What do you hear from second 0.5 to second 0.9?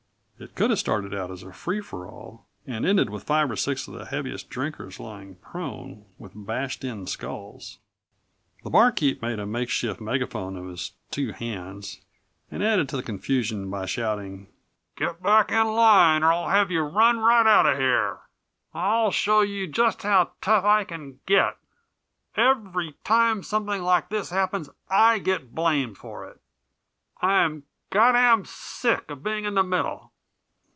could have